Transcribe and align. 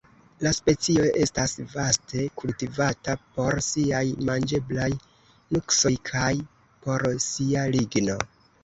La 0.45 0.51
specio 0.59 1.03
estas 1.25 1.53
vaste 1.73 2.23
kultivata 2.43 3.17
por 3.37 3.61
siaj 3.69 4.03
manĝeblaj 4.31 4.91
nuksoj 4.99 5.95
kaj 6.13 6.35
por 6.89 7.11
sia 7.31 7.71
ligno. 7.79 8.23